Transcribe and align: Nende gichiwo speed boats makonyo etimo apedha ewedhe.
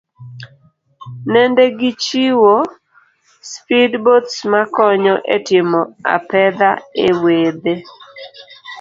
Nende 1.33 1.63
gichiwo 1.79 2.55
speed 3.51 3.91
boats 4.05 4.35
makonyo 4.51 5.15
etimo 5.35 5.81
apedha 6.15 6.71
ewedhe. 7.07 7.75